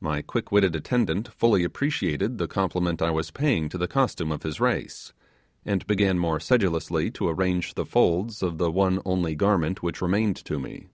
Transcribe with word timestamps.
My 0.00 0.22
quick 0.22 0.50
witted 0.50 0.74
attendant 0.74 1.28
fully 1.28 1.62
appreciated 1.62 2.36
the 2.38 2.48
compliment 2.48 3.00
I 3.00 3.12
was 3.12 3.30
paying 3.30 3.68
to 3.68 3.78
the 3.78 3.86
costume 3.86 4.32
of 4.32 4.42
his 4.42 4.58
race, 4.58 5.12
and 5.64 5.86
began 5.86 6.18
more 6.18 6.40
sedulously 6.40 7.12
to 7.12 7.28
arrange 7.28 7.74
the 7.74 7.86
folds 7.86 8.42
of 8.42 8.58
the 8.58 8.72
one 8.72 8.98
only 9.04 9.36
garment 9.36 9.80
which 9.80 10.02
remained 10.02 10.34
to 10.46 10.58
me. 10.58 10.88